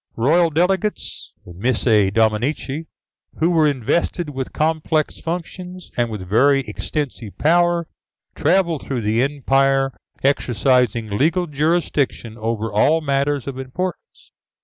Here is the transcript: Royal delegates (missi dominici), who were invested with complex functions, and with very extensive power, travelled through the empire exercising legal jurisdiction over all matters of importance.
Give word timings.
Royal 0.17 0.49
delegates 0.49 1.31
(missi 1.45 2.09
dominici), 2.09 2.87
who 3.39 3.51
were 3.51 3.67
invested 3.67 4.31
with 4.31 4.51
complex 4.51 5.19
functions, 5.19 5.91
and 5.95 6.09
with 6.09 6.27
very 6.27 6.61
extensive 6.61 7.37
power, 7.37 7.87
travelled 8.33 8.81
through 8.87 9.01
the 9.01 9.21
empire 9.21 9.91
exercising 10.23 11.07
legal 11.11 11.45
jurisdiction 11.45 12.35
over 12.35 12.73
all 12.73 12.99
matters 13.01 13.45
of 13.45 13.59
importance. 13.59 14.31